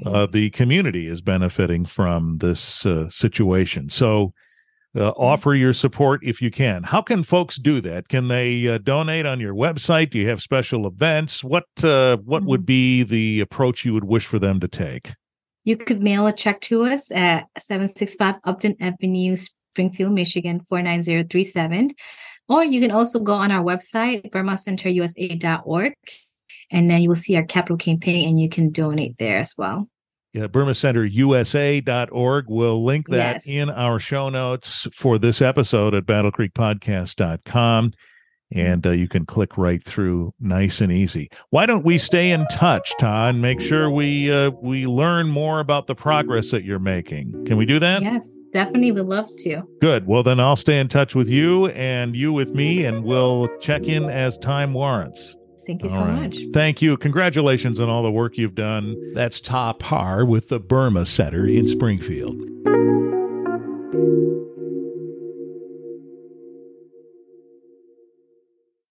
Uh, 0.07 0.11
mm-hmm. 0.11 0.33
the 0.33 0.51
community 0.51 1.09
is 1.09 1.21
benefiting 1.21 1.85
from 1.85 2.39
this 2.39 2.87
uh, 2.87 3.09
situation. 3.09 3.89
So, 3.89 4.33
uh, 4.95 5.01
mm-hmm. 5.01 5.23
offer 5.23 5.55
your 5.55 5.73
support 5.73 6.21
if 6.23 6.41
you 6.43 6.51
can. 6.51 6.83
How 6.83 7.03
can 7.03 7.23
folks 7.23 7.57
do 7.57 7.81
that? 7.83 8.09
Can 8.09 8.29
they 8.29 8.67
uh, 8.69 8.79
donate 8.79 9.27
on 9.27 9.41
your 9.41 9.55
website? 9.55 10.11
Do 10.11 10.19
you 10.19 10.29
have 10.29 10.41
special 10.41 10.87
events? 10.87 11.45
What 11.45 11.65
uh, 11.83 12.19
what 12.19 12.41
mm-hmm. 12.41 12.49
would 12.49 12.67
be 12.67 13.03
the 13.03 13.41
approach 13.41 13.85
you 13.85 13.95
would 13.95 14.05
wish 14.05 14.27
for 14.27 14.39
them 14.39 14.61
to 14.61 14.69
take? 14.69 15.13
You 15.65 15.77
could 15.77 16.03
mail 16.03 16.27
a 16.27 16.33
check 16.33 16.61
to 16.63 16.85
us 16.85 17.11
at 17.11 17.47
765 17.59 18.37
Upton 18.45 18.77
Avenue, 18.81 19.37
Springfield, 19.37 20.13
Michigan 20.13 20.61
49037. 20.69 21.91
Or 22.49 22.65
you 22.65 22.81
can 22.81 22.91
also 22.91 23.21
go 23.21 23.35
on 23.35 23.53
our 23.53 23.63
website, 23.63 24.31
burmacenterusa.org, 24.31 25.93
and 26.71 26.91
then 26.91 27.03
you 27.03 27.09
will 27.09 27.17
see 27.17 27.37
our 27.37 27.45
capital 27.45 27.77
campaign 27.77 28.29
and 28.29 28.41
you 28.41 28.49
can 28.49 28.71
donate 28.71 29.17
there 29.19 29.39
as 29.39 29.55
well. 29.59 29.89
Yeah, 30.33 30.47
burmacenterusa.org. 30.47 32.45
We'll 32.49 32.85
link 32.85 33.09
that 33.09 33.35
Yes. 33.35 33.49
in 33.49 33.69
our 33.71 33.99
show 33.99 34.29
notes 34.29 34.87
for 34.95 35.19
this 35.19 35.43
episode 35.43 35.93
at 35.95 36.07
battlecreekpodcast.com. 36.07 37.91
And 38.53 38.85
uh, 38.85 38.91
you 38.91 39.07
can 39.07 39.27
click 39.27 39.57
right 39.57 39.83
through 39.85 40.35
nice 40.41 40.81
and 40.81 40.91
easy. 40.91 41.31
Why 41.51 41.67
don't 41.67 41.85
we 41.85 41.99
stay 41.99 42.33
in 42.33 42.45
touch, 42.51 42.93
Tha, 42.99 43.07
and 43.07 43.41
make 43.41 43.61
sure 43.61 43.89
we 43.89 44.29
uh, 44.33 44.51
we 44.61 44.87
learn 44.89 45.29
more 45.29 45.61
about 45.61 45.87
the 45.87 45.95
progress 45.95 46.51
that 46.51 46.65
you're 46.65 46.81
making? 46.81 47.45
Can 47.47 47.57
we 47.57 47.65
do 47.65 47.79
that? 47.79 48.03
Yes, 48.03 48.37
definitely 48.53 48.91
We'd 48.91 49.03
love 49.03 49.29
to. 49.39 49.63
Good. 49.81 50.09
Well, 50.09 50.25
then 50.25 50.41
I'll 50.41 50.57
stay 50.57 50.81
in 50.81 50.89
touch 50.89 51.15
with 51.15 51.29
you 51.29 51.67
and 51.69 52.17
you 52.17 52.33
with 52.33 52.49
me, 52.51 52.85
and 52.85 53.05
we'll 53.05 53.49
check 53.61 53.85
in 53.85 54.11
as 54.11 54.37
time 54.39 54.73
warrants. 54.75 55.37
Thank 55.71 55.85
you 55.85 55.89
All 55.91 55.95
so 55.95 56.05
right. 56.05 56.23
much. 56.23 56.39
Thank 56.53 56.83
you. 56.83 56.97
Congratulations 56.97 57.79
on 57.79 57.89
all 57.89 58.03
the 58.03 58.11
work 58.11 58.37
you've 58.37 58.57
done. 58.57 58.97
That's 59.15 59.41
Tha 59.41 59.77
Par 59.79 60.25
with 60.25 60.49
the 60.49 60.59
Burma 60.59 61.07
Center 61.07 61.47
in 61.47 61.69
Springfield. 61.69 62.35